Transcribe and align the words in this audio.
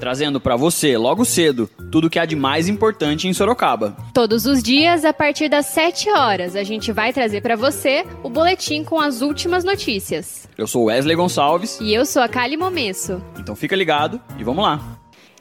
trazendo 0.00 0.40
para 0.40 0.56
você, 0.56 0.96
logo 0.96 1.24
cedo, 1.26 1.68
tudo 1.92 2.06
o 2.06 2.10
que 2.10 2.18
há 2.18 2.24
de 2.24 2.34
mais 2.34 2.68
importante 2.68 3.28
em 3.28 3.34
Sorocaba. 3.34 3.94
Todos 4.14 4.46
os 4.46 4.62
dias, 4.62 5.04
a 5.04 5.12
partir 5.12 5.48
das 5.50 5.66
7 5.66 6.10
horas, 6.10 6.56
a 6.56 6.64
gente 6.64 6.90
vai 6.90 7.12
trazer 7.12 7.42
para 7.42 7.54
você 7.54 8.06
o 8.22 8.30
boletim 8.30 8.82
com 8.82 8.98
as 8.98 9.20
últimas 9.20 9.62
notícias. 9.62 10.48
Eu 10.56 10.66
sou 10.66 10.84
Wesley 10.84 11.14
Gonçalves. 11.14 11.78
E 11.80 11.92
eu 11.92 12.06
sou 12.06 12.22
a 12.22 12.28
Kali 12.28 12.56
Momesso. 12.56 13.22
Então 13.38 13.54
fica 13.54 13.76
ligado 13.76 14.20
e 14.38 14.42
vamos 14.42 14.64
lá. 14.64 14.80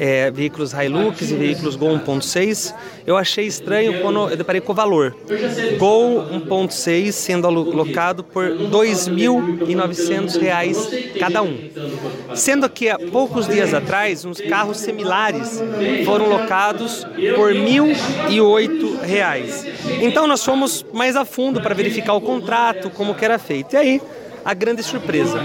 é, 0.00 0.30
veículos 0.30 0.72
Hilux 0.72 1.30
e 1.30 1.34
veículos 1.34 1.76
Gol 1.76 1.98
1.6, 1.98 2.74
eu 3.06 3.18
achei 3.18 3.46
estranho 3.46 4.00
quando 4.00 4.30
eu 4.30 4.36
deparei 4.36 4.62
com 4.62 4.72
o 4.72 4.74
valor. 4.74 5.14
Gol 5.78 6.24
1.6 6.48 7.12
sendo 7.12 7.46
alocado 7.46 8.24
por 8.24 8.44
R$ 8.44 8.68
2.900 8.68 11.18
cada 11.18 11.42
um. 11.42 11.68
Sendo 12.34 12.66
que 12.70 12.88
há 12.88 12.98
poucos 12.98 13.46
dias 13.46 13.74
atrás, 13.74 14.24
uns 14.24 14.40
carros 14.40 14.78
similares 14.78 15.62
foram 16.06 16.30
locados 16.30 17.06
por 17.36 17.52
R$ 17.52 17.60
1.008. 17.60 20.00
Então 20.00 20.26
nós 20.26 20.42
fomos 20.42 20.82
mais 20.94 21.14
a 21.14 21.26
fundo 21.26 21.60
para 21.60 21.74
verificar 21.74 22.14
o 22.14 22.22
contrato, 22.22 22.88
como 22.88 23.14
que 23.14 23.22
era 23.24 23.38
feito. 23.38 23.74
E 23.74 23.76
aí, 23.76 24.00
a 24.44 24.54
grande 24.54 24.82
surpresa. 24.82 25.40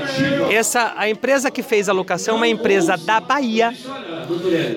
Essa 0.51 0.93
a 0.95 1.09
empresa 1.09 1.51
que 1.51 1.61
fez 1.61 1.89
a 1.89 1.93
locação 1.93 2.35
é 2.35 2.37
uma 2.37 2.47
empresa 2.47 2.97
da 2.97 3.19
Bahia. 3.19 3.73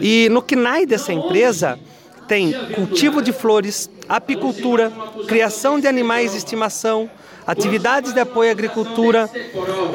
E 0.01 0.29
no 0.31 0.43
KNAI 0.43 0.87
dessa 0.87 1.13
empresa 1.13 1.79
tem 2.27 2.53
cultivo 2.75 3.23
de 3.23 3.33
flores, 3.33 3.91
apicultura, 4.09 4.93
criação 5.27 5.81
de 5.81 5.87
animais 5.87 6.33
de 6.33 6.39
estimação, 6.39 7.11
atividades 7.47 8.13
de 8.13 8.21
apoio 8.21 8.51
à 8.51 8.53
agricultura, 8.53 9.31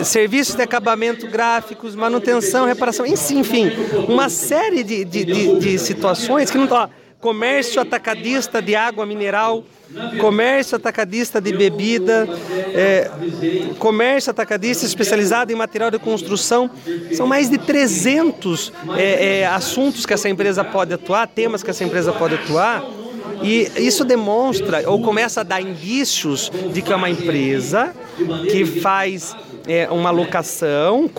serviços 0.03 0.55
de 0.55 0.63
acabamento 0.63 1.27
gráficos, 1.27 1.95
manutenção, 1.95 2.65
reparação, 2.65 3.05
enfim, 3.05 3.71
uma 4.07 4.27
série 4.29 4.83
de, 4.83 5.05
de, 5.05 5.23
de, 5.23 5.59
de 5.59 5.77
situações 5.77 6.49
que 6.49 6.57
não 6.57 6.63
estão 6.63 6.89
comércio 7.23 7.81
atacadista 7.81 8.61
de 8.61 8.75
água 8.75 9.05
mineral, 9.05 9.63
comércio 10.19 10.75
atacadista 10.75 11.39
de 11.39 11.55
bebida, 11.55 12.27
é, 12.73 13.09
comércio 13.79 14.29
atacadista 14.29 14.85
especializado 14.85 15.49
em 15.49 15.55
material 15.55 15.89
de 15.89 15.97
construção. 15.97 16.69
São 17.13 17.25
mais 17.25 17.49
de 17.49 17.57
300 17.57 18.73
é, 18.97 19.39
é, 19.39 19.45
assuntos 19.47 20.05
que 20.05 20.13
essa 20.13 20.27
empresa 20.27 20.65
pode 20.65 20.93
atuar, 20.93 21.25
temas 21.25 21.63
que 21.63 21.69
essa 21.69 21.85
empresa 21.85 22.11
pode 22.11 22.35
atuar. 22.35 22.83
E 23.41 23.71
isso 23.77 24.03
demonstra 24.03 24.83
ou 24.89 25.01
começa 25.01 25.41
a 25.41 25.43
dar 25.43 25.61
indícios 25.61 26.51
de 26.73 26.81
que 26.81 26.91
é 26.91 26.95
uma 26.95 27.09
empresa 27.09 27.93
que 28.51 28.65
faz 28.65 29.33
é, 29.67 29.89
uma 29.89 30.11
locação 30.11 31.09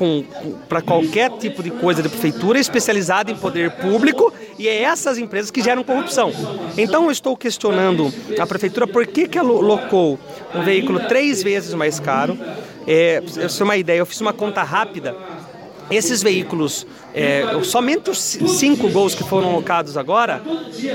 para 0.69 0.83
qualquer 0.83 1.31
tipo 1.39 1.63
de 1.63 1.71
coisa 1.71 2.03
de 2.03 2.09
prefeitura 2.09 2.59
especializada 2.59 3.31
em 3.31 3.37
poder 3.37 3.71
público 3.71 4.33
e 4.59 4.69
é 4.69 4.83
essas 4.83 5.19
empresas 5.19 5.51
que 5.51 5.63
geram 5.63 5.83
corrupção. 5.83 6.33
Então 6.77 7.05
eu 7.05 7.11
estou 7.11 7.37
questionando 7.37 8.13
a 8.39 8.47
prefeitura 8.47 8.87
por 8.87 9.07
que, 9.07 9.27
que 9.29 9.39
ela 9.39 9.51
locou 9.51 10.19
um 10.55 10.63
veículo 10.63 11.01
três 11.09 11.43
vezes 11.43 11.75
mais 11.75 11.99
caro. 11.99 12.39
É, 12.87 13.23
é 13.39 13.63
uma 13.63 13.77
ideia, 13.77 13.99
eu 13.99 14.07
fiz 14.07 14.21
uma 14.21 14.33
conta 14.33 14.63
rápida 14.63 15.17
esses 15.91 16.23
veículos, 16.23 16.87
é, 17.15 17.45
somente 17.63 18.11
os 18.11 18.19
cinco 18.19 18.89
gols 18.89 19.15
que 19.15 19.23
foram 19.23 19.53
locados 19.53 19.97
agora, 19.97 20.43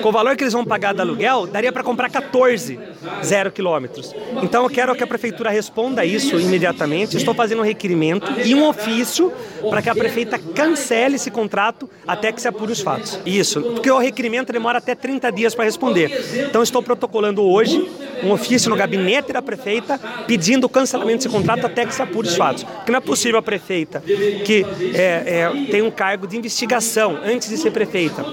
com 0.02 0.10
o 0.10 0.12
valor 0.12 0.36
que 0.36 0.44
eles 0.44 0.54
vão 0.54 0.66
pagar 0.66 0.94
de 0.94 1.02
aluguel, 1.02 1.48
daria 1.48 1.72
para 1.72 1.84
comprar 1.84 2.10
14. 2.10 2.78
zero 3.24 3.52
quilômetros. 3.52 4.14
Então 4.44 4.64
eu 4.64 4.70
quero 4.70 4.94
que 4.96 5.04
a 5.04 5.08
prefeitura 5.08 5.50
responda 5.50 6.04
isso 6.04 6.40
imediatamente. 6.40 7.16
Estou 7.16 7.34
fazendo 7.34 7.60
um 7.60 7.66
requerimento 7.66 8.32
e 8.44 8.54
um 8.54 8.68
ofício 8.68 9.32
para 9.70 9.82
que 9.82 9.90
a 9.90 9.96
prefeita 9.96 10.38
cancele 10.38 11.16
esse 11.16 11.32
contrato 11.32 11.90
até 12.06 12.32
que 12.32 12.42
se 12.42 12.48
apure 12.48 12.72
os 12.72 12.82
fatos. 12.82 13.20
Isso, 13.26 13.62
porque 13.62 13.90
o 13.90 13.98
requerimento 13.98 14.52
demora 14.52 14.80
até 14.80 14.96
30 14.96 15.32
dias 15.32 15.56
para 15.56 15.66
responder. 15.66 16.12
Então 16.50 16.62
estou 16.62 16.84
protocolando 16.84 17.44
hoje 17.44 17.90
um 18.24 18.32
ofício 18.32 18.70
no 18.70 18.76
gabinete 18.76 19.32
da 19.32 19.42
prefeita 19.42 20.00
pedindo 20.28 20.66
o 20.66 20.70
cancelamento 20.70 21.20
desse 21.20 21.30
contrato 21.30 21.66
até 21.66 21.86
que 21.86 21.96
se 21.96 22.02
apure 22.02 22.28
os 22.28 22.36
fatos. 22.36 22.64
Porque 22.64 22.92
não 22.92 22.98
é 22.98 23.02
possível 23.02 23.40
a 23.40 23.42
prefeita 23.42 24.02
que 24.46 24.66
é, 24.94 25.52
é, 25.56 25.66
tem 25.72 25.82
um 25.82 25.92
cargo 25.92 26.09
de 26.18 26.38
investigação 26.38 27.20
antes 27.24 27.50
de 27.50 27.58
ser 27.58 27.72
prefeita 27.72 28.24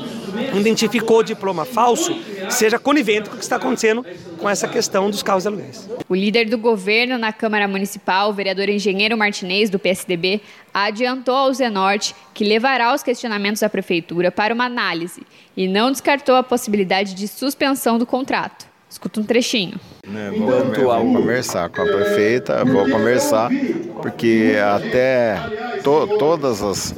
identificou 0.55 1.19
o 1.19 1.23
diploma 1.23 1.65
falso, 1.65 2.15
seja 2.51 2.79
conivente 2.79 3.29
com 3.29 3.37
o 3.37 3.39
que 3.39 3.45
está 3.45 3.57
acontecendo 3.57 4.05
com 4.39 4.49
essa 4.49 4.69
questão 4.69 5.11
dos 5.11 5.23
carros 5.23 5.45
de 5.45 5.49
aluguéis. 5.49 5.89
O 6.09 6.15
líder 6.15 6.49
do 6.49 6.59
governo 6.59 7.19
na 7.19 7.33
Câmara 7.33 7.67
Municipal, 7.67 8.31
o 8.31 8.33
vereador 8.33 8.69
Engenheiro 8.69 9.17
Martinez, 9.17 9.71
do 9.71 9.79
PSDB, 9.79 10.41
adiantou 10.73 11.35
ao 11.35 11.53
Zenorte 11.53 12.15
que 12.35 12.45
levará 12.45 12.95
os 12.95 13.03
questionamentos 13.03 13.61
da 13.61 13.69
Prefeitura 13.69 14.31
para 14.31 14.55
uma 14.55 14.65
análise 14.65 15.23
e 15.57 15.67
não 15.67 15.91
descartou 15.91 16.37
a 16.37 16.43
possibilidade 16.43 17.15
de 17.15 17.27
suspensão 17.27 17.99
do 17.99 18.07
contrato. 18.07 18.76
Escuta 18.89 19.21
um 19.21 19.25
trechinho. 19.25 19.79
Né, 20.07 20.31
vou, 20.31 21.03
conversar 21.13 21.69
com 21.69 21.83
a 21.83 21.85
prefeita, 21.85 22.65
vou 22.65 22.89
conversar, 22.89 23.51
porque 24.01 24.55
até 24.63 25.37
to, 25.83 26.17
todas 26.19 26.63
as, 26.63 26.95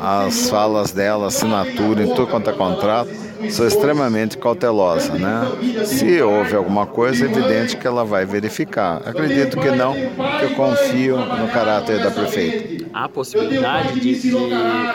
as 0.00 0.48
falas 0.48 0.92
dela, 0.92 1.26
assinatura 1.26 2.04
e 2.04 2.14
tudo 2.14 2.26
quanto 2.26 2.48
é 2.48 2.52
contrato, 2.54 3.10
sou 3.50 3.66
extremamente 3.66 4.36
cautelosa, 4.38 5.14
né? 5.14 5.84
Se 5.84 6.20
houve 6.20 6.54
alguma 6.54 6.86
coisa, 6.86 7.24
é 7.24 7.28
evidente 7.28 7.76
que 7.76 7.86
ela 7.86 8.04
vai 8.04 8.24
verificar. 8.24 9.02
Acredito 9.06 9.58
que 9.58 9.70
não, 9.70 9.94
porque 9.94 10.44
eu 10.44 10.54
confio 10.54 11.16
no 11.16 11.48
caráter 11.48 12.02
da 12.02 12.10
prefeita. 12.10 12.86
Há 12.92 13.08
possibilidade 13.08 14.00
de, 14.00 14.20
de 14.20 14.32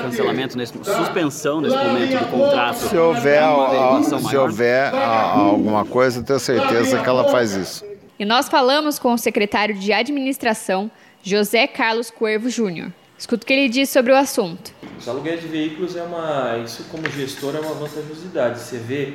cancelamento, 0.02 0.58
nesse, 0.58 0.74
suspensão 0.74 1.62
nesse 1.62 1.76
momento 1.76 2.18
do 2.18 2.26
contrato? 2.26 2.76
Se 2.78 2.98
houver, 2.98 3.44
a, 3.44 4.02
se 4.02 4.38
houver 4.38 4.94
a, 4.94 5.34
alguma 5.34 5.86
coisa, 5.86 6.24
tenho 6.24 6.40
certeza 6.40 7.00
que 7.00 7.08
ela 7.08 7.30
faz 7.30 7.54
isso. 7.54 7.86
E 8.18 8.26
nós 8.26 8.50
falamos 8.50 9.00
com 9.00 9.14
o 9.14 9.18
secretário 9.18 9.76
de 9.76 9.94
administração, 9.94 10.90
José 11.24 11.68
Carlos 11.68 12.10
Cuervo 12.10 12.50
Júnior. 12.50 12.92
Escuta 13.22 13.44
o 13.44 13.46
que 13.46 13.54
ele 13.54 13.70
diz 13.70 13.88
sobre 13.88 14.12
o 14.12 14.18
assunto. 14.18 14.74
Os 14.98 15.08
aluguéis 15.08 15.42
de 15.42 15.48
veículos 15.48 15.96
é 15.96 16.02
uma, 16.02 16.58
isso 16.66 16.86
como 16.86 17.08
gestor 17.08 17.56
é 17.56 17.60
uma 17.60 17.76
vantajosidade. 17.76 18.60
Você 18.60 18.80
vê 18.80 19.14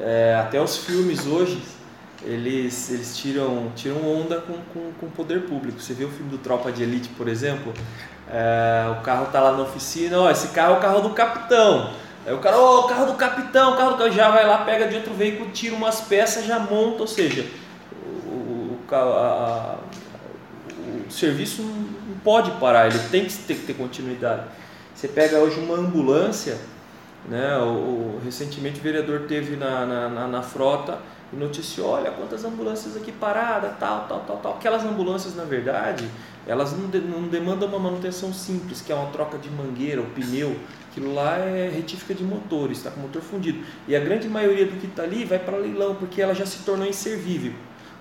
é, 0.00 0.36
até 0.40 0.60
os 0.60 0.78
filmes 0.78 1.24
hoje 1.24 1.62
eles, 2.24 2.90
eles 2.90 3.16
tiram, 3.16 3.70
tiram 3.76 4.04
onda 4.04 4.40
com, 4.40 4.54
com, 4.54 4.90
com 4.98 5.06
o 5.06 5.10
poder 5.10 5.42
público. 5.42 5.80
Você 5.80 5.94
vê 5.94 6.04
o 6.04 6.10
filme 6.10 6.32
do 6.32 6.38
Tropa 6.38 6.72
de 6.72 6.82
Elite, 6.82 7.10
por 7.10 7.28
exemplo, 7.28 7.72
é, 8.28 8.92
o 8.98 9.02
carro 9.02 9.26
tá 9.26 9.38
lá 9.38 9.52
na 9.52 9.62
oficina, 9.62 10.18
ó, 10.18 10.28
esse 10.28 10.48
carro 10.48 10.74
é 10.74 10.78
o 10.78 10.80
carro 10.80 11.00
do 11.02 11.10
capitão. 11.10 11.92
Aí 12.26 12.34
o 12.34 12.40
cara, 12.40 12.58
ó, 12.58 12.80
o 12.80 12.88
carro 12.88 13.06
do 13.06 13.14
capitão, 13.14 13.74
o 13.74 13.76
carro 13.76 13.90
do 13.90 13.98
capitão, 13.98 14.16
já 14.16 14.30
vai 14.32 14.44
lá, 14.44 14.64
pega 14.64 14.88
de 14.88 14.96
outro 14.96 15.14
veículo, 15.14 15.48
tira 15.52 15.76
umas 15.76 16.00
peças, 16.00 16.44
já 16.44 16.58
monta, 16.58 17.02
ou 17.02 17.06
seja, 17.06 17.46
o, 18.26 18.28
o, 18.28 18.78
a, 18.90 19.76
serviço 21.14 21.62
não 21.62 22.18
pode 22.22 22.50
parar, 22.52 22.86
ele 22.86 22.98
tem 23.10 23.24
que 23.24 23.34
ter, 23.34 23.54
ter 23.54 23.74
continuidade. 23.74 24.42
Você 24.94 25.08
pega 25.08 25.38
hoje 25.38 25.58
uma 25.58 25.76
ambulância, 25.76 26.56
né? 27.28 27.56
O, 27.58 27.64
o 27.64 28.20
recentemente 28.24 28.80
o 28.80 28.82
vereador 28.82 29.22
teve 29.22 29.56
na, 29.56 29.84
na, 29.84 30.08
na, 30.08 30.28
na 30.28 30.42
frota 30.42 30.98
e 31.32 31.36
noticiou, 31.36 31.88
olha 31.88 32.10
quantas 32.10 32.44
ambulâncias 32.44 32.96
aqui 32.96 33.10
paradas, 33.10 33.72
tal, 33.78 34.06
tal, 34.08 34.20
tal, 34.20 34.36
tal. 34.38 34.52
Aquelas 34.54 34.84
ambulâncias, 34.84 35.34
na 35.34 35.44
verdade, 35.44 36.08
elas 36.46 36.72
não, 36.72 36.88
de, 36.88 37.00
não 37.00 37.22
demandam 37.22 37.68
uma 37.68 37.78
manutenção 37.78 38.32
simples, 38.32 38.80
que 38.80 38.92
é 38.92 38.94
uma 38.94 39.10
troca 39.10 39.38
de 39.38 39.50
mangueira, 39.50 40.00
o 40.00 40.06
pneu. 40.06 40.56
Aquilo 40.90 41.12
lá 41.12 41.38
é 41.38 41.68
retífica 41.68 42.14
de 42.14 42.22
motores, 42.22 42.78
está 42.78 42.90
com 42.90 43.00
motor 43.00 43.20
fundido. 43.20 43.64
E 43.88 43.96
a 43.96 44.00
grande 44.00 44.28
maioria 44.28 44.66
do 44.66 44.78
que 44.78 44.86
está 44.86 45.02
ali 45.02 45.24
vai 45.24 45.38
para 45.38 45.56
leilão, 45.56 45.96
porque 45.96 46.22
ela 46.22 46.34
já 46.34 46.46
se 46.46 46.58
tornou 46.58 46.86
inservível. 46.86 47.52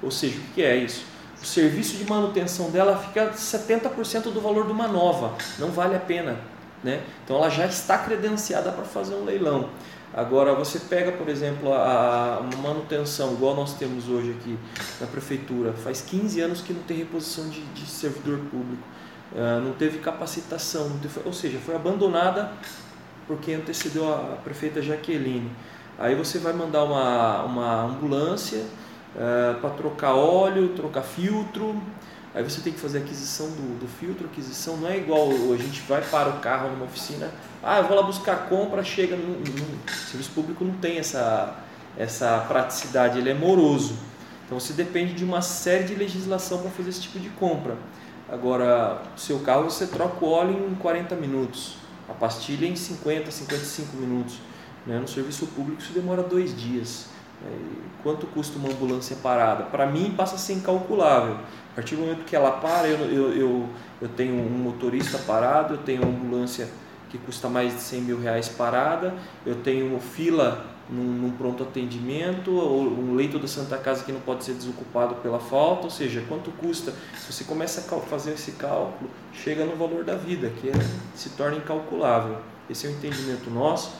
Ou 0.01 0.11
seja, 0.11 0.37
o 0.37 0.53
que 0.53 0.61
é 0.61 0.75
isso? 0.75 1.12
O 1.43 1.45
serviço 1.45 1.97
de 1.97 2.09
manutenção 2.09 2.71
dela 2.71 2.97
fica 2.97 3.31
70% 3.31 4.31
do 4.31 4.39
valor 4.39 4.65
de 4.65 4.71
uma 4.71 4.87
nova, 4.87 5.35
não 5.59 5.69
vale 5.69 5.93
a 5.95 5.99
pena. 5.99 6.39
Né? 6.81 7.01
Então 7.23 7.35
ela 7.35 7.49
já 7.49 7.65
está 7.65 7.97
credenciada 7.97 8.71
para 8.71 8.85
fazer 8.85 9.13
um 9.13 9.25
leilão. 9.25 9.69
Agora 10.13 10.53
você 10.53 10.79
pega, 10.79 11.11
por 11.11 11.27
exemplo, 11.27 11.73
a, 11.73 12.37
a 12.37 12.57
manutenção, 12.57 13.33
igual 13.33 13.55
nós 13.55 13.73
temos 13.73 14.07
hoje 14.07 14.31
aqui 14.39 14.57
na 15.01 15.07
prefeitura, 15.07 15.73
faz 15.73 16.01
15 16.01 16.39
anos 16.39 16.61
que 16.61 16.71
não 16.71 16.83
tem 16.83 16.97
reposição 16.97 17.49
de, 17.49 17.61
de 17.61 17.85
servidor 17.87 18.37
público, 18.51 18.83
uh, 19.33 19.59
não 19.61 19.73
teve 19.73 19.97
capacitação, 19.97 20.87
não 20.87 20.99
teve, 20.99 21.19
ou 21.25 21.33
seja, 21.33 21.57
foi 21.57 21.75
abandonada 21.75 22.51
porque 23.27 23.53
antecedeu 23.53 24.13
a 24.13 24.37
prefeita 24.43 24.81
Jaqueline. 24.81 25.51
Aí 25.97 26.15
você 26.15 26.37
vai 26.37 26.53
mandar 26.53 26.83
uma, 26.83 27.43
uma 27.43 27.83
ambulância, 27.83 28.63
é, 29.15 29.53
para 29.59 29.69
trocar 29.71 30.13
óleo, 30.13 30.69
trocar 30.69 31.01
filtro. 31.01 31.75
Aí 32.33 32.43
você 32.43 32.61
tem 32.61 32.73
que 32.73 32.79
fazer 32.79 32.99
aquisição 32.99 33.47
do, 33.47 33.79
do 33.79 33.87
filtro, 33.87 34.25
aquisição 34.25 34.77
não 34.77 34.89
é 34.89 34.97
igual 34.97 35.29
a 35.29 35.57
gente 35.57 35.81
vai 35.81 36.01
para 36.01 36.29
o 36.29 36.39
carro 36.39 36.69
numa 36.69 36.85
oficina, 36.85 37.29
ah, 37.61 37.77
eu 37.77 37.83
vou 37.83 37.95
lá 37.95 38.01
buscar 38.01 38.33
a 38.33 38.37
compra, 38.37 38.83
chega 38.83 39.15
no, 39.15 39.39
no 39.39 39.91
serviço 40.09 40.31
público 40.31 40.65
não 40.65 40.73
tem 40.73 40.97
essa 40.97 41.63
essa 41.97 42.39
praticidade, 42.47 43.19
ele 43.19 43.29
é 43.29 43.33
moroso. 43.33 43.95
Então 44.45 44.59
você 44.59 44.73
depende 44.73 45.13
de 45.13 45.23
uma 45.23 45.41
série 45.41 45.83
de 45.83 45.95
legislação 45.95 46.59
para 46.61 46.71
fazer 46.71 46.89
esse 46.89 47.01
tipo 47.01 47.19
de 47.19 47.29
compra. 47.29 47.77
Agora, 48.29 49.01
seu 49.15 49.39
carro 49.39 49.65
você 49.65 49.85
troca 49.85 50.23
o 50.23 50.29
óleo 50.29 50.69
em 50.71 50.75
40 50.75 51.15
minutos, 51.15 51.75
a 52.09 52.13
pastilha 52.13 52.65
em 52.65 52.75
50, 52.75 53.29
55 53.29 53.95
minutos. 53.97 54.39
Né? 54.85 54.97
No 54.99 55.07
serviço 55.07 55.47
público 55.47 55.81
isso 55.81 55.93
demora 55.93 56.23
dois 56.23 56.55
dias. 56.59 57.07
É, 57.45 57.49
quanto 58.03 58.25
custa 58.27 58.57
uma 58.57 58.69
ambulância 58.69 59.15
parada? 59.21 59.63
Para 59.63 59.85
mim 59.85 60.13
passa 60.15 60.35
a 60.35 60.37
ser 60.37 60.53
incalculável. 60.53 61.35
A 61.71 61.75
partir 61.75 61.95
do 61.95 62.01
momento 62.01 62.25
que 62.25 62.35
ela 62.35 62.51
para, 62.51 62.87
eu, 62.87 62.99
eu, 63.09 63.33
eu, 63.35 63.69
eu 64.01 64.09
tenho 64.09 64.35
um 64.35 64.49
motorista 64.49 65.17
parado, 65.17 65.75
eu 65.75 65.77
tenho 65.79 66.03
uma 66.03 66.11
ambulância 66.11 66.69
que 67.09 67.17
custa 67.17 67.47
mais 67.47 67.73
de 67.73 67.81
100 67.81 68.01
mil 68.01 68.19
reais 68.19 68.49
parada, 68.49 69.13
eu 69.45 69.55
tenho 69.55 69.99
fila 69.99 70.65
num, 70.89 71.03
num, 71.03 71.31
pronto 71.31 71.63
atendimento, 71.63 72.51
ou 72.51 72.81
um 72.81 73.15
leito 73.15 73.39
da 73.39 73.47
Santa 73.47 73.77
Casa 73.77 74.03
que 74.03 74.11
não 74.11 74.19
pode 74.19 74.43
ser 74.43 74.53
desocupado 74.53 75.15
pela 75.15 75.39
falta, 75.39 75.85
ou 75.85 75.89
seja, 75.89 76.23
quanto 76.27 76.51
custa? 76.51 76.93
Se 77.17 77.31
você 77.31 77.43
começa 77.43 77.81
a 77.81 77.99
fazer 78.01 78.33
esse 78.33 78.53
cálculo, 78.53 79.09
chega 79.31 79.63
no 79.65 79.75
valor 79.75 80.03
da 80.03 80.15
vida, 80.15 80.49
que 80.49 80.69
é, 80.69 80.73
se 81.15 81.29
torna 81.31 81.57
incalculável. 81.57 82.37
Esse 82.69 82.87
é 82.87 82.89
o 82.89 82.93
entendimento 82.93 83.49
nosso. 83.49 83.91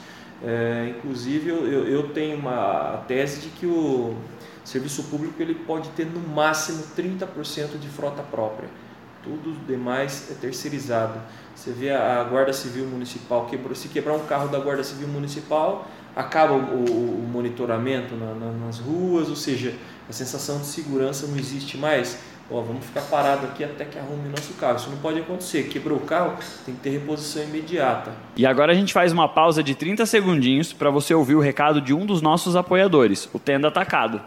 É, 0.43 0.93
inclusive, 0.97 1.49
eu, 1.49 1.87
eu 1.87 2.09
tenho 2.09 2.37
uma 2.37 3.03
tese 3.07 3.39
de 3.39 3.49
que 3.49 3.65
o 3.65 4.15
serviço 4.63 5.03
público 5.03 5.41
ele 5.41 5.55
pode 5.55 5.89
ter 5.89 6.05
no 6.05 6.19
máximo 6.19 6.83
30% 6.97 7.79
de 7.79 7.87
frota 7.87 8.21
própria. 8.23 8.69
Tudo 9.23 9.55
demais 9.65 10.29
é 10.31 10.33
terceirizado. 10.33 11.19
Você 11.55 11.71
vê 11.71 11.91
a 11.91 12.23
Guarda 12.25 12.51
Civil 12.51 12.85
Municipal, 12.85 13.45
quebrou, 13.45 13.73
se 13.73 13.87
quebrar 13.87 14.15
um 14.15 14.25
carro 14.25 14.49
da 14.49 14.59
Guarda 14.59 14.83
Civil 14.83 15.07
Municipal, 15.07 15.87
acaba 16.15 16.53
o, 16.53 16.85
o, 16.85 17.27
monitoramento 17.31 18.15
na, 18.15 18.33
na, 18.33 18.51
nas 18.51 18.79
ruas, 18.79 19.29
ou 19.29 19.35
seja, 19.35 19.73
a 20.09 20.13
sensação 20.13 20.59
de 20.59 20.65
segurança 20.65 21.25
não 21.25 21.37
existe 21.37 21.77
mais 21.77 22.19
ó, 22.49 22.61
vamos 22.61 22.85
ficar 22.85 23.01
parado 23.01 23.47
aqui 23.47 23.63
até 23.63 23.85
que 23.85 23.97
arrume 23.97 24.29
nosso 24.29 24.53
carro. 24.53 24.77
Isso 24.77 24.89
não 24.89 24.97
pode 24.97 25.19
acontecer. 25.19 25.63
Quebrou 25.63 25.97
o 25.97 26.01
carro, 26.01 26.37
tem 26.65 26.75
que 26.75 26.81
ter 26.81 26.89
reposição 26.89 27.43
imediata. 27.43 28.11
E 28.35 28.45
agora 28.45 28.71
a 28.71 28.75
gente 28.75 28.93
faz 28.93 29.11
uma 29.11 29.27
pausa 29.27 29.63
de 29.63 29.75
30 29.75 30.05
segundinhos 30.05 30.73
para 30.73 30.89
você 30.89 31.13
ouvir 31.13 31.35
o 31.35 31.39
recado 31.39 31.81
de 31.81 31.93
um 31.93 32.05
dos 32.05 32.21
nossos 32.21 32.55
apoiadores, 32.55 33.29
o 33.33 33.39
Tenda 33.39 33.67
Atacado. 33.67 34.21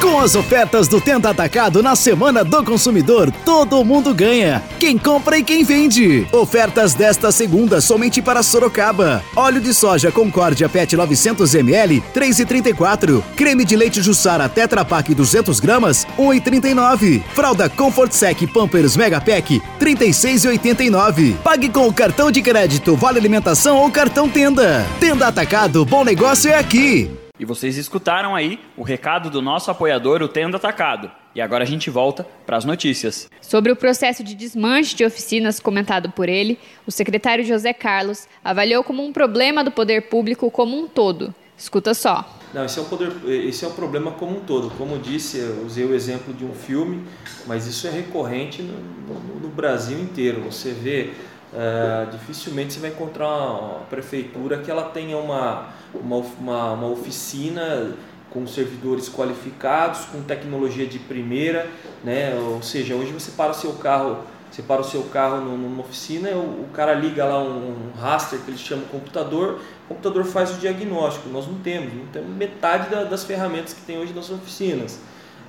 Com 0.00 0.20
as 0.20 0.36
ofertas 0.36 0.86
do 0.86 1.00
Tenda 1.00 1.30
Atacado 1.30 1.82
na 1.82 1.96
Semana 1.96 2.44
do 2.44 2.64
Consumidor, 2.64 3.32
todo 3.44 3.84
mundo 3.84 4.14
ganha. 4.14 4.62
Quem 4.78 4.96
compra 4.96 5.36
e 5.38 5.42
quem 5.42 5.64
vende. 5.64 6.24
Ofertas 6.30 6.94
desta 6.94 7.32
segunda 7.32 7.80
somente 7.80 8.22
para 8.22 8.44
Sorocaba. 8.44 9.24
Óleo 9.34 9.60
de 9.60 9.74
soja 9.74 10.12
Concórdia 10.12 10.68
PET 10.68 10.96
900ml, 10.96 12.00
3,34. 12.14 13.22
Creme 13.34 13.64
de 13.64 13.74
leite 13.74 14.00
Jussara 14.00 14.48
Tetra 14.48 14.84
Pak 14.84 15.12
200 15.12 15.58
gramas, 15.58 16.06
1,39. 16.16 17.20
Fralda 17.34 17.68
Comfort 17.68 18.12
Sec 18.12 18.46
Pampers 18.52 18.96
Mega 18.96 19.20
Pack, 19.20 19.60
36,89. 19.80 21.34
Pague 21.42 21.68
com 21.68 21.88
o 21.88 21.92
cartão 21.92 22.30
de 22.30 22.40
crédito, 22.40 22.94
Vale 22.94 23.18
Alimentação 23.18 23.78
ou 23.78 23.90
cartão 23.90 24.28
Tenda. 24.28 24.86
Tenda 25.00 25.26
Atacado, 25.26 25.84
bom 25.84 26.04
negócio 26.04 26.48
é 26.48 26.56
aqui. 26.56 27.17
E 27.38 27.44
vocês 27.44 27.76
escutaram 27.76 28.34
aí 28.34 28.58
o 28.76 28.82
recado 28.82 29.30
do 29.30 29.40
nosso 29.40 29.70
apoiador, 29.70 30.22
o 30.22 30.28
Tendo 30.28 30.56
Atacado. 30.56 31.10
E 31.34 31.40
agora 31.40 31.62
a 31.62 31.66
gente 31.66 31.88
volta 31.88 32.26
para 32.44 32.56
as 32.56 32.64
notícias. 32.64 33.30
Sobre 33.40 33.70
o 33.70 33.76
processo 33.76 34.24
de 34.24 34.34
desmanche 34.34 34.96
de 34.96 35.04
oficinas 35.04 35.60
comentado 35.60 36.10
por 36.10 36.28
ele, 36.28 36.58
o 36.86 36.90
secretário 36.90 37.44
José 37.44 37.72
Carlos 37.72 38.26
avaliou 38.42 38.82
como 38.82 39.04
um 39.04 39.12
problema 39.12 39.62
do 39.62 39.70
poder 39.70 40.08
público 40.08 40.50
como 40.50 40.76
um 40.76 40.88
todo, 40.88 41.32
Escuta 41.58 41.92
só. 41.92 42.38
Não, 42.54 42.64
esse 42.64 42.78
é, 42.78 42.82
um 42.82 42.84
poder, 42.84 43.12
esse 43.26 43.64
é 43.64 43.68
um 43.68 43.72
problema 43.72 44.12
como 44.12 44.38
um 44.38 44.40
todo. 44.40 44.70
Como 44.78 44.94
eu 44.94 44.98
disse, 45.00 45.38
eu 45.38 45.64
usei 45.66 45.84
o 45.84 45.92
exemplo 45.92 46.32
de 46.32 46.44
um 46.44 46.54
filme, 46.54 47.04
mas 47.46 47.66
isso 47.66 47.88
é 47.88 47.90
recorrente 47.90 48.62
no, 48.62 48.74
no, 48.74 49.40
no 49.40 49.48
Brasil 49.48 49.98
inteiro. 49.98 50.40
Você 50.42 50.70
vê, 50.70 51.10
uh, 51.52 52.10
dificilmente 52.10 52.74
você 52.74 52.80
vai 52.80 52.90
encontrar 52.90 53.28
uma 53.28 53.80
prefeitura 53.90 54.58
que 54.58 54.70
ela 54.70 54.84
tenha 54.84 55.16
uma, 55.16 55.68
uma, 55.94 56.16
uma, 56.16 56.72
uma 56.72 56.86
oficina 56.88 57.94
com 58.30 58.46
servidores 58.46 59.08
qualificados, 59.08 60.04
com 60.06 60.22
tecnologia 60.22 60.86
de 60.86 60.98
primeira, 60.98 61.66
né? 62.04 62.34
Ou 62.34 62.62
seja, 62.62 62.94
hoje 62.94 63.12
você 63.12 63.30
para 63.30 63.52
o 63.52 63.54
seu 63.54 63.72
carro, 63.74 64.18
você 64.50 64.62
para 64.62 64.80
o 64.80 64.84
seu 64.84 65.02
carro 65.04 65.40
numa 65.40 65.80
oficina, 65.80 66.30
o, 66.30 66.68
cara 66.74 66.92
liga 66.92 67.24
lá 67.24 67.42
um, 67.42 67.90
um 67.96 68.00
raster 68.00 68.38
que 68.40 68.50
eles 68.50 68.60
chamam 68.60 68.84
computador, 68.86 69.60
o 69.84 69.88
computador 69.88 70.24
faz 70.24 70.50
o 70.50 70.58
diagnóstico. 70.58 71.28
Nós 71.30 71.46
não 71.46 71.58
temos, 71.58 71.94
não 71.94 72.06
temos 72.06 72.28
metade 72.28 72.90
da, 72.90 73.04
das 73.04 73.24
ferramentas 73.24 73.72
que 73.72 73.80
tem 73.82 73.98
hoje 73.98 74.12
nas 74.12 74.30
oficinas. 74.30 75.00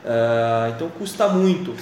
Uh, 0.04 0.74
então 0.76 0.90
custa 0.90 1.28
muito. 1.28 1.76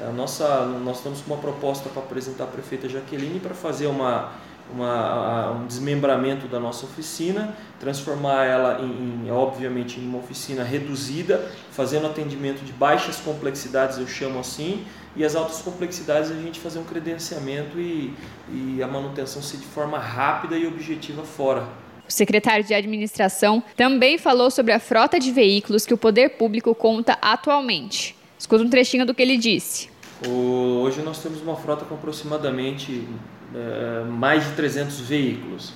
A 0.00 0.10
nossa, 0.10 0.64
nós 0.66 0.98
estamos 0.98 1.20
com 1.20 1.34
uma 1.34 1.40
proposta 1.40 1.88
para 1.88 2.02
apresentar 2.02 2.44
à 2.44 2.46
prefeita 2.46 2.88
Jaqueline 2.88 3.40
para 3.40 3.54
fazer 3.54 3.86
uma 3.86 4.32
uma, 4.72 5.52
um 5.52 5.66
desmembramento 5.66 6.46
da 6.48 6.58
nossa 6.58 6.86
oficina, 6.86 7.56
transformar 7.78 8.44
ela 8.44 8.80
em, 8.80 9.26
em, 9.26 9.30
obviamente 9.30 10.00
em 10.00 10.06
uma 10.06 10.18
oficina 10.18 10.62
reduzida, 10.62 11.50
fazendo 11.70 12.06
atendimento 12.06 12.64
de 12.64 12.72
baixas 12.72 13.16
complexidades, 13.16 13.98
eu 13.98 14.06
chamo 14.06 14.38
assim, 14.38 14.84
e 15.14 15.24
as 15.24 15.36
altas 15.36 15.60
complexidades 15.60 16.30
a 16.30 16.34
gente 16.34 16.58
fazer 16.58 16.78
um 16.78 16.84
credenciamento 16.84 17.78
e, 17.78 18.14
e 18.50 18.82
a 18.82 18.86
manutenção 18.86 19.42
ser 19.42 19.58
de 19.58 19.66
forma 19.66 19.98
rápida 19.98 20.56
e 20.56 20.66
objetiva 20.66 21.22
fora. 21.22 21.66
O 22.08 22.12
secretário 22.12 22.64
de 22.64 22.74
Administração 22.74 23.62
também 23.76 24.18
falou 24.18 24.50
sobre 24.50 24.72
a 24.72 24.80
frota 24.80 25.18
de 25.18 25.30
veículos 25.30 25.86
que 25.86 25.94
o 25.94 25.98
poder 25.98 26.30
público 26.30 26.74
conta 26.74 27.16
atualmente. 27.20 28.21
Escuta 28.42 28.64
um 28.64 28.68
trechinho 28.68 29.06
do 29.06 29.14
que 29.14 29.22
ele 29.22 29.36
disse. 29.36 29.88
Hoje 30.28 31.00
nós 31.00 31.22
temos 31.22 31.40
uma 31.40 31.54
frota 31.54 31.84
com 31.84 31.94
aproximadamente 31.94 33.06
eh, 33.54 34.04
mais 34.10 34.44
de 34.44 34.50
300 34.56 34.98
veículos. 34.98 35.68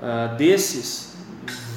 Uh, 0.00 0.34
desses, 0.38 1.14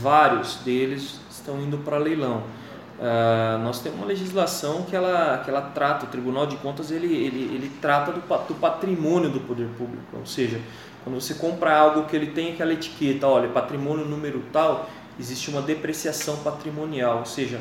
vários 0.01 0.55
deles 0.63 1.19
estão 1.29 1.61
indo 1.61 1.79
para 1.79 1.97
leilão. 1.97 2.37
Uh, 2.37 3.57
nós 3.65 3.81
temos 3.81 3.99
uma 3.99 4.07
legislação 4.07 4.83
que 4.83 4.95
ela, 4.95 5.41
que 5.43 5.49
ela 5.49 5.61
trata, 5.61 6.05
o 6.05 6.07
Tribunal 6.07 6.47
de 6.47 6.55
Contas 6.55 6.89
ele, 6.89 7.13
ele, 7.13 7.53
ele 7.53 7.71
trata 7.81 8.13
do, 8.13 8.21
do 8.21 8.55
patrimônio 8.55 9.29
do 9.29 9.41
poder 9.41 9.67
público, 9.77 10.17
ou 10.17 10.25
seja, 10.25 10.61
quando 11.03 11.19
você 11.19 11.33
compra 11.33 11.77
algo 11.77 12.03
que 12.03 12.15
ele 12.15 12.27
tem 12.27 12.53
aquela 12.53 12.71
etiqueta, 12.71 13.27
olha, 13.27 13.49
patrimônio 13.49 14.05
número 14.05 14.41
tal, 14.53 14.89
existe 15.19 15.49
uma 15.49 15.61
depreciação 15.61 16.37
patrimonial, 16.37 17.19
ou 17.19 17.25
seja, 17.25 17.59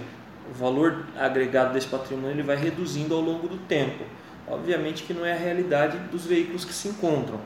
o 0.51 0.55
valor 0.55 1.05
agregado 1.17 1.73
desse 1.73 1.87
patrimônio 1.87 2.31
ele 2.31 2.43
vai 2.43 2.57
reduzindo 2.57 3.15
ao 3.15 3.21
longo 3.21 3.49
do 3.49 3.59
tempo. 3.59 4.05
Obviamente 4.47 5.03
que 5.03 5.13
não 5.13 5.25
é 5.25 5.33
a 5.33 5.37
realidade 5.37 5.99
dos 6.11 6.25
veículos 6.25 6.65
que 6.65 6.73
se 6.73 6.89
encontram. 6.89 7.39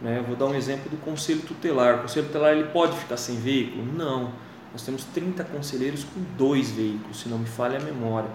Né? 0.00 0.22
Vou 0.26 0.36
dar 0.36 0.46
um 0.46 0.54
exemplo 0.54 0.90
do 0.90 0.96
conselho 0.96 1.40
tutelar. 1.42 1.96
O 1.96 2.02
conselho 2.02 2.26
tutelar 2.26 2.52
ele 2.52 2.68
pode 2.68 2.96
ficar 2.96 3.16
sem 3.16 3.36
veículo? 3.36 3.84
Não. 3.96 4.32
Nós 4.72 4.82
temos 4.82 5.04
30 5.04 5.44
conselheiros 5.44 6.04
com 6.04 6.20
dois 6.36 6.70
veículos, 6.70 7.20
se 7.20 7.28
não 7.28 7.38
me 7.38 7.46
falha 7.46 7.78
a 7.78 7.82
memória. 7.82 8.30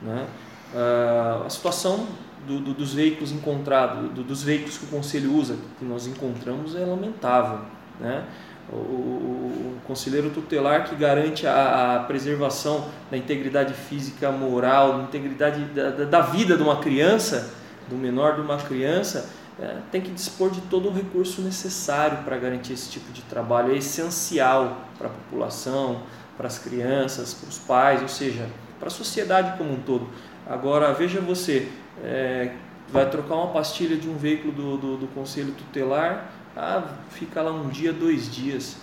Né? 0.00 0.26
Uh, 0.72 1.46
a 1.46 1.50
situação 1.50 2.06
do, 2.46 2.58
do, 2.58 2.74
dos 2.74 2.94
veículos 2.94 3.32
encontrados, 3.32 4.10
do, 4.12 4.22
dos 4.22 4.42
veículos 4.42 4.78
que 4.78 4.84
o 4.84 4.88
conselho 4.88 5.32
usa, 5.34 5.56
que 5.78 5.84
nós 5.84 6.06
encontramos, 6.06 6.74
é 6.74 6.84
lamentável. 6.84 7.60
Né? 8.00 8.24
O, 8.72 8.76
o, 8.76 8.78
o 8.78 9.80
conselheiro 9.86 10.30
tutelar 10.30 10.84
que 10.84 10.96
garante 10.96 11.46
a, 11.46 11.96
a, 11.96 11.98
preservação 12.00 12.86
da 13.10 13.16
integridade 13.16 13.74
física, 13.74 14.30
moral, 14.32 14.98
da 14.98 15.02
integridade 15.04 15.64
da, 15.66 15.90
da 15.90 16.20
vida 16.20 16.56
de 16.56 16.62
uma 16.62 16.80
criança, 16.80 17.52
do 17.88 17.96
menor 17.96 18.36
de 18.36 18.40
uma 18.40 18.56
criança, 18.56 19.30
é, 19.60 19.76
tem 19.92 20.00
que 20.00 20.10
dispor 20.10 20.50
de 20.50 20.60
todo 20.62 20.88
o 20.88 20.92
recurso 20.92 21.40
necessário 21.42 22.18
para 22.24 22.36
garantir 22.36 22.72
esse 22.72 22.90
tipo 22.90 23.12
de 23.12 23.22
trabalho. 23.22 23.72
É 23.72 23.76
essencial 23.76 24.78
para 24.98 25.08
a 25.08 25.10
população, 25.10 26.02
para 26.36 26.46
as 26.46 26.58
crianças, 26.58 27.34
para 27.34 27.48
os 27.48 27.58
pais, 27.58 28.02
ou 28.02 28.08
seja, 28.08 28.48
para 28.78 28.88
a 28.88 28.90
sociedade 28.90 29.56
como 29.56 29.72
um 29.72 29.80
todo. 29.80 30.08
Agora, 30.46 30.92
veja 30.92 31.20
você, 31.20 31.68
é, 32.02 32.52
vai 32.88 33.08
trocar 33.08 33.36
uma 33.36 33.48
pastilha 33.48 33.96
de 33.96 34.08
um 34.08 34.16
veículo 34.16 34.52
do, 34.52 34.76
do, 34.76 34.96
do, 34.98 35.06
conselho 35.08 35.52
tutelar, 35.52 36.30
ah, 36.56 36.82
fica 37.10 37.42
lá 37.42 37.52
um 37.52 37.68
dia, 37.68 37.92
dois 37.92 38.32
dias. 38.32 38.76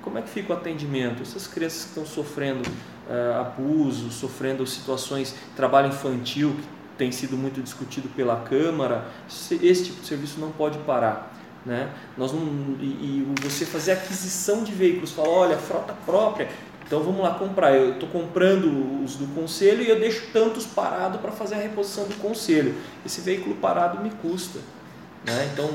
Como 0.00 0.18
é 0.18 0.22
que 0.22 0.28
fica 0.28 0.52
o 0.52 0.56
atendimento? 0.56 1.22
Essas 1.22 1.46
crianças 1.46 1.84
que 1.84 1.88
estão 1.90 2.04
sofrendo 2.04 2.68
é, 3.08 3.34
abuso, 3.40 4.10
sofrendo 4.10 4.66
situações, 4.66 5.34
trabalho 5.54 5.88
infantil, 5.88 6.56
tem 6.98 7.12
sido 7.12 7.36
muito 7.36 7.60
discutido 7.62 8.08
pela 8.10 8.36
Câmara, 8.36 9.06
esse 9.28 9.84
tipo 9.84 10.00
de 10.00 10.06
serviço 10.06 10.40
não 10.40 10.50
pode 10.50 10.78
parar. 10.78 11.32
Né? 11.64 11.92
Nós 12.16 12.32
não, 12.32 12.42
e, 12.80 12.84
e 12.84 13.34
você 13.40 13.64
fazer 13.64 13.92
aquisição 13.92 14.64
de 14.64 14.72
veículos, 14.72 15.12
falar, 15.12 15.28
olha, 15.28 15.56
frota 15.56 15.94
própria, 16.04 16.48
então 16.84 17.02
vamos 17.02 17.22
lá 17.22 17.34
comprar. 17.34 17.74
Eu 17.74 17.92
estou 17.92 18.08
comprando 18.08 19.02
os 19.02 19.14
do 19.14 19.26
conselho 19.34 19.82
e 19.82 19.88
eu 19.88 19.98
deixo 19.98 20.26
tantos 20.32 20.66
parados 20.66 21.20
para 21.20 21.30
fazer 21.30 21.54
a 21.54 21.58
reposição 21.58 22.04
do 22.04 22.14
conselho. 22.16 22.74
Esse 23.06 23.20
veículo 23.20 23.54
parado 23.56 24.02
me 24.02 24.10
custa. 24.10 24.58
Né? 25.26 25.50
Então 25.52 25.68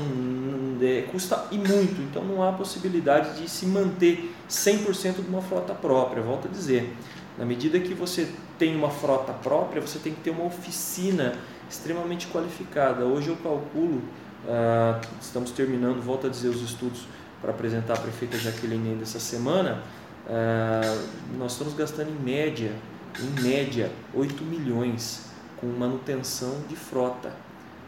é, 0.82 1.02
custa 1.10 1.46
e 1.50 1.58
muito. 1.58 2.00
Então 2.02 2.24
não 2.24 2.42
há 2.42 2.52
possibilidade 2.52 3.40
de 3.40 3.48
se 3.48 3.66
manter 3.66 4.34
100% 4.48 5.22
de 5.22 5.28
uma 5.28 5.42
frota 5.42 5.74
própria. 5.74 6.22
Volto 6.22 6.48
a 6.48 6.50
dizer. 6.50 6.94
Na 7.38 7.44
medida 7.44 7.78
que 7.78 7.94
você 7.94 8.28
tem 8.58 8.74
uma 8.74 8.90
frota 8.90 9.32
própria, 9.32 9.80
você 9.80 10.00
tem 10.00 10.12
que 10.12 10.20
ter 10.20 10.30
uma 10.30 10.44
oficina 10.44 11.34
extremamente 11.70 12.26
qualificada. 12.26 13.04
Hoje 13.04 13.28
eu 13.28 13.36
calculo, 13.36 14.02
uh, 14.44 15.00
estamos 15.20 15.52
terminando, 15.52 16.02
volto 16.02 16.26
a 16.26 16.30
dizer 16.30 16.48
os 16.48 16.60
estudos 16.62 17.06
para 17.40 17.52
apresentar 17.52 17.94
a 17.94 17.96
prefeita 17.98 18.36
Jaqueline 18.36 18.90
ainda 18.90 19.04
essa 19.04 19.20
semana, 19.20 19.82
uh, 20.26 21.38
nós 21.38 21.52
estamos 21.52 21.74
gastando 21.74 22.10
em 22.10 22.24
média, 22.24 22.72
em 23.20 23.40
média, 23.40 23.92
8 24.12 24.42
milhões 24.42 25.26
com 25.60 25.66
manutenção 25.66 26.62
de 26.68 26.74
frota. 26.74 27.32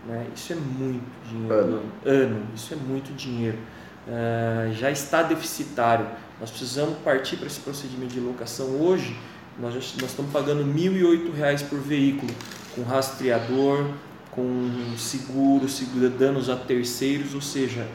Né? 0.06 0.26
Isso 0.34 0.52
é 0.52 0.56
muito 0.56 1.04
dinheiro. 1.28 1.54
Ano. 1.54 1.82
ano 2.04 2.46
isso 2.54 2.72
é 2.74 2.76
muito 2.76 3.14
dinheiro. 3.14 3.58
Uh, 4.06 4.72
já 4.74 4.90
está 4.90 5.22
deficitário. 5.22 6.06
Nós 6.40 6.50
precisamos 6.50 6.96
partir 6.98 7.36
para 7.36 7.46
esse 7.46 7.60
procedimento 7.60 8.14
de 8.14 8.20
locação 8.20 8.80
hoje 8.80 9.16
nós, 9.60 9.74
já, 9.74 9.80
nós 10.00 10.10
estamos 10.10 10.32
pagando 10.32 10.62
R$ 10.62 10.72
1.008 10.72 11.68
por 11.68 11.78
veículo, 11.78 12.32
com 12.74 12.82
rastreador, 12.82 13.86
com 14.30 14.70
seguro, 14.96 15.68
seguro 15.68 16.08
danos 16.08 16.48
a 16.48 16.56
terceiros, 16.56 17.34
ou 17.34 17.40
seja, 17.42 17.86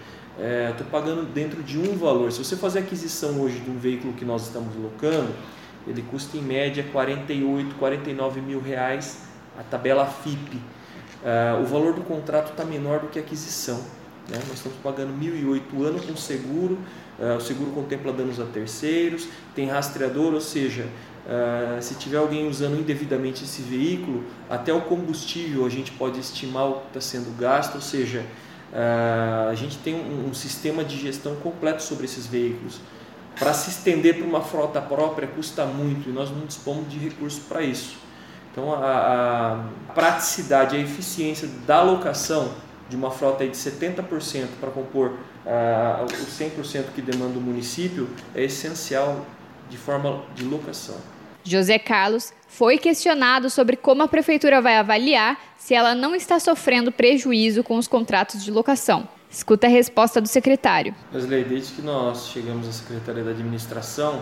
estou 0.71 0.85
é, 0.85 0.89
pagando 0.91 1.23
dentro 1.23 1.63
de 1.63 1.79
um 1.79 1.97
valor. 1.97 2.31
Se 2.31 2.37
você 2.43 2.55
fazer 2.55 2.79
aquisição 2.79 3.41
hoje 3.41 3.59
de 3.59 3.69
um 3.69 3.77
veículo 3.77 4.13
que 4.13 4.25
nós 4.25 4.43
estamos 4.43 4.75
locando, 4.75 5.33
ele 5.87 6.03
custa 6.03 6.37
em 6.37 6.41
média 6.41 6.85
48, 6.91 7.75
49 7.75 8.41
mil 8.41 8.61
reais 8.61 9.23
a 9.57 9.63
tabela 9.63 10.05
FIP. 10.05 10.61
É, 11.25 11.59
o 11.59 11.65
valor 11.65 11.93
do 11.93 12.01
contrato 12.01 12.51
está 12.51 12.63
menor 12.63 12.99
do 12.99 13.07
que 13.07 13.19
a 13.19 13.21
aquisição. 13.21 13.79
Né? 14.29 14.37
Nós 14.47 14.57
estamos 14.57 14.77
pagando 14.83 15.11
1.008 15.19 15.83
ano 15.83 15.99
com 16.01 16.15
seguro, 16.15 16.77
é, 17.19 17.33
o 17.33 17.41
seguro 17.41 17.71
contempla 17.71 18.13
danos 18.13 18.39
a 18.39 18.45
terceiros, 18.45 19.27
tem 19.55 19.67
rastreador, 19.67 20.33
ou 20.33 20.41
seja, 20.41 20.87
Uh, 21.25 21.81
se 21.81 21.95
tiver 21.95 22.17
alguém 22.17 22.47
usando 22.47 22.79
indevidamente 22.79 23.43
esse 23.43 23.59
veículo, 23.63 24.23
até 24.47 24.71
o 24.71 24.81
combustível 24.81 25.65
a 25.65 25.69
gente 25.69 25.91
pode 25.91 26.19
estimar 26.19 26.69
o 26.69 26.73
que 26.81 26.87
está 26.89 27.01
sendo 27.01 27.35
gasto, 27.35 27.75
ou 27.75 27.81
seja, 27.81 28.23
uh, 28.71 29.49
a 29.49 29.55
gente 29.55 29.79
tem 29.79 29.95
um, 29.95 30.29
um, 30.29 30.33
sistema 30.35 30.83
de 30.83 30.99
gestão 30.99 31.35
completo 31.37 31.81
sobre 31.81 32.05
esses 32.05 32.27
veículos. 32.27 32.79
Para 33.39 33.53
se 33.53 33.71
estender 33.71 34.17
para 34.17 34.23
uma 34.25 34.41
frota 34.41 34.79
própria 34.79 35.27
custa 35.27 35.65
muito 35.65 36.09
e 36.09 36.13
nós 36.13 36.29
não 36.29 36.45
dispomos 36.45 36.87
de 36.91 36.99
recursos 36.99 37.39
para 37.39 37.63
isso. 37.63 37.97
Então 38.55 38.73
a, 38.73 39.59
a, 39.89 39.93
praticidade, 39.93 40.77
a 40.77 40.79
eficiência 40.79 41.45
da 41.67 41.79
alocação 41.79 42.53
de 42.87 42.95
uma 42.95 43.11
frota 43.11 43.45
de 43.45 43.51
70% 43.51 44.47
para 44.61 44.71
compor 44.71 45.09
uh, 45.45 46.05
o 46.05 46.07
100% 46.07 46.85
que 46.95 47.01
demanda 47.01 47.37
o 47.37 47.41
município 47.41 48.07
é 48.33 48.45
essencial 48.45 49.25
de 49.69 49.77
forma 49.77 50.23
de 50.33 50.45
locação. 50.45 50.95
José 51.43 51.77
Carlos 51.77 52.33
foi 52.47 52.77
questionado 52.77 53.49
sobre 53.49 53.75
como 53.75 54.03
a 54.03 54.07
prefeitura 54.07 54.61
vai 54.61 54.77
avaliar 54.77 55.37
se 55.57 55.73
ela 55.73 55.93
não 55.93 56.15
está 56.15 56.39
sofrendo 56.39 56.93
prejuízo 56.93 57.61
com 57.61 57.77
os 57.77 57.89
contratos 57.89 58.41
de 58.41 58.51
locação. 58.51 59.05
Escuta 59.29 59.67
a 59.67 59.69
resposta 59.69 60.21
do 60.21 60.29
secretário. 60.29 60.95
Wesley, 61.13 61.43
desde 61.43 61.73
que 61.73 61.81
nós 61.81 62.29
chegamos 62.29 62.69
à 62.69 62.71
Secretaria 62.71 63.21
da 63.21 63.31
Administração, 63.31 64.21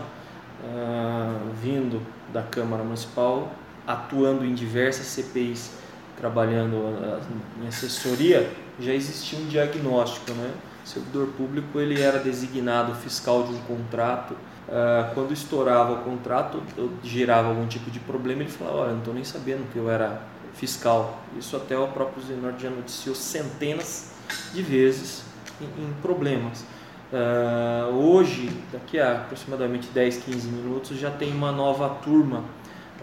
uh, 0.63 1.53
vindo 1.61 2.01
da 2.33 2.41
Câmara 2.41 2.83
Municipal, 2.83 3.51
atuando 3.85 4.45
em 4.45 4.53
diversas 4.53 5.07
CPIs, 5.07 5.71
trabalhando 6.17 6.75
uh, 6.75 7.21
em 7.61 7.67
assessoria, 7.67 8.49
já 8.79 8.93
existia 8.93 9.39
um 9.39 9.47
diagnóstico, 9.47 10.31
né? 10.33 10.51
O 10.83 10.87
servidor 10.87 11.27
público 11.37 11.79
ele 11.79 12.01
era 12.01 12.19
designado 12.19 12.93
fiscal 12.95 13.43
de 13.43 13.53
um 13.53 13.59
contrato. 13.59 14.33
Uh, 14.33 15.13
quando 15.13 15.33
estourava 15.33 15.93
o 15.93 15.97
contrato, 16.03 16.61
gerava 17.03 17.49
algum 17.49 17.67
tipo 17.67 17.89
de 17.89 17.99
problema, 17.99 18.41
ele 18.41 18.51
falava, 18.51 18.77
olha, 18.77 18.91
não 18.91 18.99
estou 18.99 19.13
nem 19.13 19.23
sabendo 19.23 19.69
que 19.71 19.77
eu 19.77 19.89
era 19.89 20.21
fiscal. 20.53 21.21
Isso 21.37 21.55
até 21.55 21.77
o 21.77 21.87
próprio 21.87 22.23
Zenor 22.23 22.53
já 22.57 22.69
noticiou 22.69 23.15
centenas 23.15 24.13
de 24.53 24.61
vezes 24.61 25.23
em, 25.61 25.65
em 25.65 25.93
problemas. 26.01 26.65
Uh, 27.11 27.93
hoje, 27.93 28.49
daqui 28.71 28.99
a 28.99 29.13
aproximadamente 29.13 29.87
10, 29.89 30.17
15 30.17 30.47
minutos, 30.47 30.97
já 30.97 31.11
tem 31.11 31.31
uma 31.31 31.51
nova 31.51 31.89
turma 32.03 32.43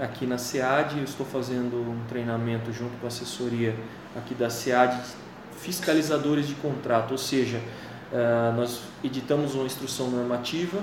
aqui 0.00 0.26
na 0.26 0.38
SEAD. 0.38 0.99
Eu 0.99 1.04
estou 1.04 1.26
fazendo 1.26 1.76
um 1.76 2.04
treinamento 2.09 2.73
junto 2.73 2.97
com 2.99 3.07
a 3.07 3.09
assessoria 3.09 3.76
aqui 4.16 4.35
da 4.35 4.49
SEAD, 4.49 4.99
fiscalizadores 5.59 6.49
de 6.49 6.54
contrato, 6.54 7.12
ou 7.12 7.19
seja, 7.19 7.59
uh, 7.59 8.57
nós 8.57 8.80
editamos 9.04 9.54
uma 9.54 9.66
instrução 9.66 10.11
normativa. 10.11 10.80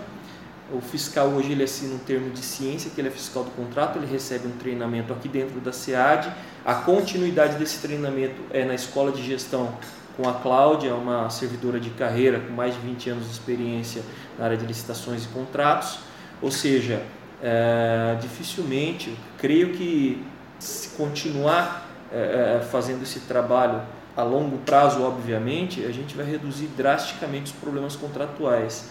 O 0.71 0.81
fiscal 0.81 1.27
hoje 1.29 1.53
ele 1.53 1.63
assina 1.63 1.95
um 1.95 1.99
termo 1.99 2.29
de 2.29 2.39
ciência, 2.39 2.91
que 2.93 2.99
ele 2.99 3.07
é 3.07 3.11
fiscal 3.11 3.43
do 3.43 3.51
contrato, 3.51 3.97
ele 3.97 4.05
recebe 4.05 4.47
um 4.47 4.57
treinamento 4.57 5.13
aqui 5.13 5.27
dentro 5.27 5.59
da 5.61 5.71
SEAD. 5.71 6.31
A 6.65 6.75
continuidade 6.75 7.55
desse 7.57 7.79
treinamento 7.79 8.41
é 8.51 8.65
na 8.65 8.75
escola 8.75 9.11
de 9.11 9.25
gestão 9.25 9.73
com 10.17 10.27
a 10.27 10.33
Cláudia, 10.33 10.93
uma 10.95 11.29
servidora 11.29 11.79
de 11.79 11.91
carreira 11.91 12.39
com 12.39 12.51
mais 12.51 12.73
de 12.73 12.81
20 12.81 13.11
anos 13.11 13.25
de 13.25 13.31
experiência 13.31 14.01
na 14.37 14.45
área 14.45 14.57
de 14.57 14.65
licitações 14.65 15.23
e 15.23 15.27
contratos. 15.27 15.99
Ou 16.41 16.51
seja, 16.51 17.01
é, 17.41 18.17
dificilmente, 18.19 19.15
creio 19.37 19.73
que 19.73 20.25
se 20.59 20.89
continuar 20.89 21.87
é, 22.11 22.59
é, 22.59 22.65
fazendo 22.65 23.03
esse 23.03 23.21
trabalho 23.21 23.81
a 24.15 24.23
longo 24.23 24.57
prazo, 24.59 25.03
obviamente, 25.03 25.85
a 25.85 25.91
gente 25.91 26.15
vai 26.15 26.25
reduzir 26.25 26.67
drasticamente 26.75 27.51
os 27.51 27.59
problemas 27.59 27.95
contratuais. 27.95 28.89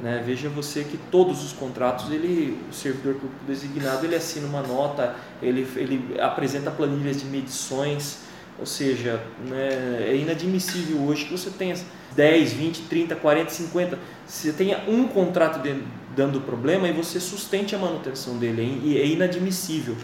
Né? 0.00 0.22
Veja 0.24 0.48
você 0.48 0.82
que 0.82 0.96
todos 0.96 1.44
os 1.44 1.52
contratos, 1.52 2.10
ele, 2.10 2.58
o 2.70 2.72
servidor 2.72 3.14
público 3.14 3.44
designado, 3.46 4.06
ele 4.06 4.16
assina 4.16 4.46
uma 4.46 4.62
nota, 4.62 5.14
ele, 5.42 5.68
ele 5.76 6.18
apresenta 6.18 6.70
planilhas 6.70 7.20
de 7.20 7.26
medições, 7.26 8.20
ou 8.62 8.66
seja, 8.66 9.20
né, 9.48 10.06
é 10.08 10.14
inadmissível 10.14 11.02
hoje 11.02 11.24
que 11.24 11.32
você 11.32 11.50
tenha 11.50 11.74
10, 12.14 12.52
20, 12.52 12.82
30, 12.82 13.16
40, 13.16 13.50
50, 13.50 13.98
você 14.24 14.52
tenha 14.52 14.84
um 14.86 15.08
contrato 15.08 15.60
de, 15.60 15.82
dando 16.14 16.40
problema 16.40 16.86
e 16.86 16.92
você 16.92 17.18
sustente 17.18 17.74
a 17.74 17.78
manutenção 17.78 18.38
dele, 18.38 18.80
é, 18.96 19.00
é 19.00 19.06
inadmissível. 19.06 19.96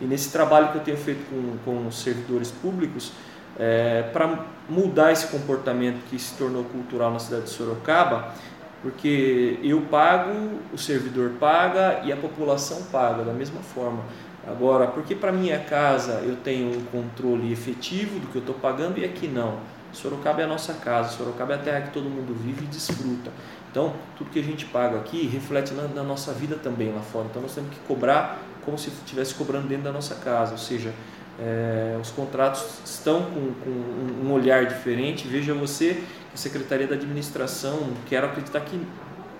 E 0.00 0.04
nesse 0.04 0.30
trabalho 0.30 0.70
que 0.70 0.78
eu 0.78 0.82
tenho 0.82 0.96
feito 0.96 1.28
com, 1.28 1.56
com 1.64 1.88
os 1.88 2.02
servidores 2.02 2.52
públicos, 2.52 3.10
é, 3.58 4.02
para 4.12 4.44
mudar 4.68 5.10
esse 5.10 5.26
comportamento 5.26 5.98
que 6.08 6.16
se 6.16 6.34
tornou 6.34 6.62
cultural 6.62 7.12
na 7.12 7.18
cidade 7.18 7.46
de 7.46 7.50
Sorocaba, 7.50 8.32
porque 8.80 9.58
eu 9.60 9.80
pago, 9.90 10.60
o 10.72 10.78
servidor 10.78 11.32
paga 11.40 12.02
e 12.04 12.12
a 12.12 12.16
população 12.16 12.80
paga 12.92 13.24
da 13.24 13.32
mesma 13.32 13.60
forma. 13.60 14.04
Agora, 14.46 14.86
porque 14.86 15.14
para 15.14 15.32
minha 15.32 15.58
casa 15.58 16.22
eu 16.24 16.36
tenho 16.36 16.76
um 16.76 16.84
controle 16.84 17.52
efetivo 17.52 18.20
do 18.20 18.26
que 18.26 18.36
eu 18.36 18.40
estou 18.40 18.54
pagando 18.54 18.98
e 18.98 19.04
aqui 19.04 19.26
não? 19.26 19.58
Sorocaba 19.92 20.42
é 20.42 20.44
a 20.44 20.48
nossa 20.48 20.74
casa, 20.74 21.16
Sorocaba 21.16 21.52
é 21.52 21.56
a 21.56 21.58
terra 21.58 21.80
que 21.82 21.92
todo 21.92 22.04
mundo 22.04 22.34
vive 22.34 22.64
e 22.64 22.66
desfruta. 22.66 23.30
Então, 23.70 23.94
tudo 24.18 24.30
que 24.30 24.38
a 24.38 24.42
gente 24.42 24.66
paga 24.66 24.98
aqui 24.98 25.26
reflete 25.26 25.72
na, 25.72 25.84
na 25.88 26.02
nossa 26.02 26.32
vida 26.32 26.56
também 26.56 26.92
lá 26.92 27.00
fora. 27.00 27.26
Então, 27.30 27.40
nós 27.40 27.54
temos 27.54 27.70
que 27.70 27.78
cobrar 27.86 28.38
como 28.64 28.78
se 28.78 28.88
estivesse 28.88 29.34
cobrando 29.34 29.68
dentro 29.68 29.84
da 29.84 29.92
nossa 29.92 30.14
casa, 30.16 30.52
ou 30.52 30.58
seja, 30.58 30.92
é, 31.38 31.96
os 32.00 32.10
contratos 32.10 32.64
estão 32.84 33.22
com, 33.22 33.52
com, 33.54 34.26
um 34.26 34.32
olhar 34.32 34.66
diferente. 34.66 35.26
Veja 35.26 35.54
você 35.54 36.02
a 36.32 36.36
Secretaria 36.36 36.86
da 36.86 36.94
Administração, 36.94 37.78
quero 38.06 38.26
acreditar 38.26 38.60
que 38.60 38.80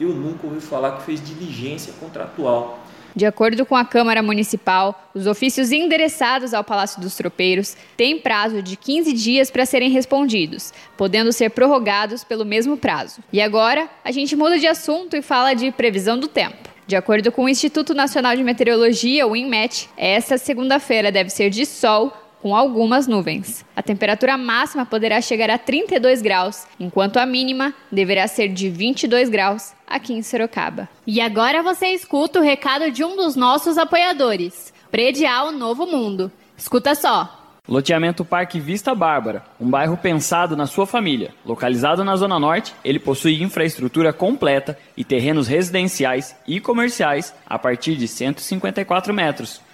eu 0.01 0.09
nunca 0.09 0.47
ouvi 0.47 0.61
falar 0.61 0.97
que 0.97 1.03
fez 1.03 1.25
diligência 1.25 1.93
contratual. 2.01 2.84
De 3.17 3.25
acordo 3.25 3.65
com 3.65 3.77
a 3.77 3.85
Câmara 3.85 4.23
Municipal, 4.23 5.09
os 5.15 5.29
ofícios 5.29 5.71
endereçados 5.71 6.53
ao 6.53 6.65
Palácio 6.65 7.01
dos 7.01 7.15
Tropeiros 7.15 7.77
têm 7.97 8.19
prazo 8.19 8.61
de 8.61 8.77
15 8.77 9.13
dias 9.13 9.51
para 9.53 9.65
serem 9.65 9.89
respondidos, 9.91 10.73
podendo 10.97 11.33
ser 11.33 11.51
prorrogados 11.51 12.25
pelo 12.25 12.45
mesmo 12.45 12.77
prazo. 12.77 13.21
E 13.33 13.41
agora, 13.41 13.89
a 14.05 14.11
gente 14.11 14.35
muda 14.35 14.59
de 14.59 14.67
assunto 14.67 15.17
e 15.17 15.23
fala 15.23 15.55
de 15.55 15.71
previsão 15.71 16.19
do 16.19 16.27
tempo. 16.27 16.75
De 16.89 16.97
acordo 16.97 17.31
com 17.31 17.45
o 17.45 17.49
Instituto 17.49 17.95
Nacional 17.95 18.37
de 18.37 18.43
Meteorologia, 18.43 19.27
o 19.27 19.37
INMET, 19.37 19.89
esta 19.97 20.37
segunda-feira 20.37 21.13
deve 21.13 21.31
ser 21.31 21.51
de 21.51 21.65
sol 21.65 22.13
com 22.45 22.55
algumas 22.55 23.07
nuvens. 23.07 23.65
A 23.75 23.83
temperatura 23.83 24.37
máxima 24.37 24.85
poderá 24.85 25.19
chegar 25.23 25.49
a 25.49 25.57
32 25.57 26.21
graus, 26.21 26.67
enquanto 26.79 27.17
a 27.17 27.25
mínima 27.25 27.73
deverá 27.91 28.29
ser 28.29 28.49
de 28.49 28.69
22 28.69 29.31
graus 29.31 29.73
aqui 29.87 30.13
em 30.13 30.23
Sorocaba. 30.23 30.87
E 31.07 31.23
agora 31.23 31.63
você 31.63 31.87
escuta 31.87 32.39
o 32.39 32.43
recado 32.43 32.91
de 32.91 33.03
um 33.03 33.17
dos 33.17 33.35
nossos 33.35 33.79
apoiadores, 33.79 34.75
Predial 34.91 35.53
Novo 35.53 35.87
Mundo. 35.87 36.31
Escuta 36.55 36.95
só. 36.95 37.41
Loteamento 37.67 38.27
Parque 38.27 38.61
Vista 38.61 38.95
Bárbara, 38.95 39.43
um 39.59 39.71
bairro 39.71 39.97
pensado 39.97 40.55
na 40.55 40.67
sua 40.67 40.87
família. 40.87 41.33
Localizado 41.47 42.05
na 42.05 42.15
Zona 42.15 42.39
Norte, 42.39 42.75
ele 42.85 42.99
possui 42.99 43.43
infraestrutura 43.43 44.13
completa 44.13 44.79
e 44.95 45.03
terrenos 45.03 45.49
residenciais 45.49 46.37
e 46.47 46.61
comerciais 46.61 47.35
a 47.47 47.59
partir 47.59 47.97
de 47.97 48.07
154 48.07 49.15
metros. 49.15 49.63